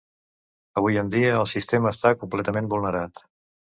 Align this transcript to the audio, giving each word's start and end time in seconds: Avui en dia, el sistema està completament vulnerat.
Avui 0.81 0.97
en 1.01 1.11
dia, 1.15 1.35
el 1.41 1.47
sistema 1.51 1.91
està 1.97 2.15
completament 2.25 2.71
vulnerat. 2.73 3.27